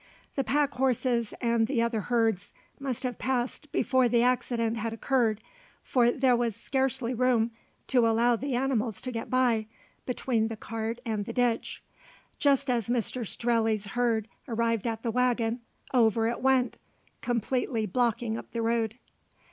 [0.33, 5.41] The pack horses and the other herds must have passed before the accident had occurred;
[5.83, 7.51] for there was scarcely room
[7.85, 9.67] to allow the animals to get by
[10.07, 11.83] between the cart and the ditch.
[12.39, 15.59] Just as Mr Strelley's herd arrived at the waggon,
[15.93, 16.79] over it went,
[17.21, 18.97] completely blocking up the road.